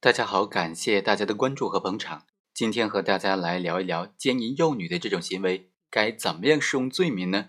[0.00, 2.24] 大家好，感谢大家的关注和捧场。
[2.54, 7.48] 今天和大家来聊一聊奸淫幼女的这种行为该怎么样适用罪名呢？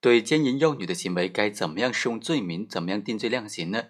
[0.00, 2.68] 对奸淫幼女的行为该怎么样适用罪名？
[2.68, 3.86] 怎么样定罪量刑呢？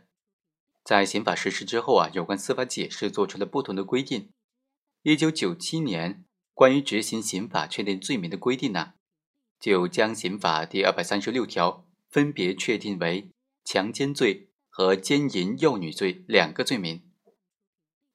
[0.83, 4.31] 在刑法实施之后啊，有关司法解释做出了不同的规定。
[5.03, 6.25] 一九九七年
[6.55, 8.95] 关于执行刑法确定罪名的规定呢，
[9.61, 13.31] 就将刑法第二百三十六条分别确定为
[13.63, 17.03] 强奸罪和奸淫幼女罪两个罪名。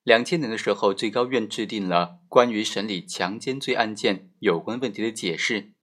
[0.05, 5.73] 两千年的时候，最高院制定了关于审理强奸罪案件有关问题的解释，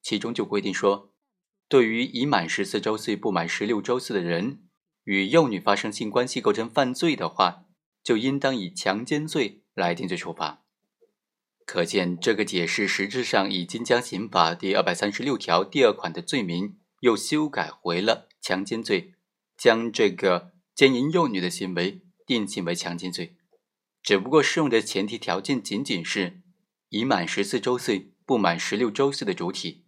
[0.00, 1.12] 其中就规定说，
[1.68, 4.62] 对于已满十四周岁不满十六周岁的人
[5.04, 7.66] 与幼女发生性关系构成犯罪的话，
[8.02, 10.62] 就应当以强奸罪来定罪处罚。
[11.66, 19.12] 可见，这个解释实质上已经将刑法第二百三十六条第二款的罪名又修改回了强奸罪，
[19.58, 23.35] 将这个奸淫幼女的行为定性为强奸罪。
[24.06, 26.40] 只不过适用的前提条件仅仅是
[26.90, 29.84] 已满十四周岁不满十六周岁的主体。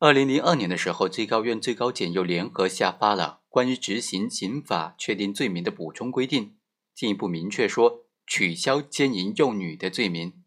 [0.00, 6.56] 二零零二年的时候，最高院、最高检又联合下发了关于执行刑法确定罪名的补充规定，
[6.92, 10.42] 进一步明确说取消奸淫幼女的罪名，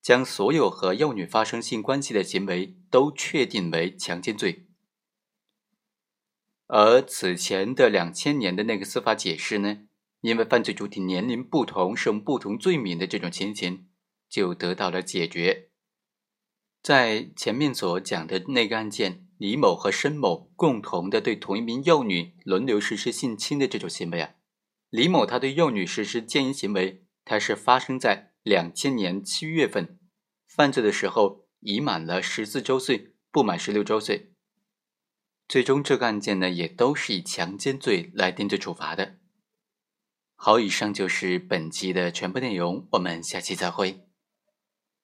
[0.00, 4.68] 将所有和幼女发生性关系的行为都确定为强奸罪。
[6.74, 9.80] 而此前的两千年的那个司法解释呢，
[10.22, 13.84] 因为犯罪主体年龄不同，适用不同罪名的这种情形，
[14.26, 15.68] 就得到了解决。
[16.82, 24.36] 在前面所讲的那个案件，李某和申某共同的对同一名幼女轮流实施性侵的这种行为啊，
[24.88, 29.98] 李某他对幼女实施奸淫行为，他是发生在两千年七月份，
[30.48, 34.31] 犯罪的时候已满了十四周岁，不满十六周岁。
[35.52, 39.16] 最终，这个案件呢，也都是以强奸罪来定罪处罚的。
[40.34, 44.08] 好，以上就是本期的全部内容，我们下期再会。